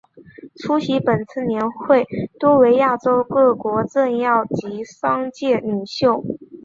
[0.55, 2.07] 出席本次年会
[2.39, 6.23] 多为亚洲各国政要及商界领袖。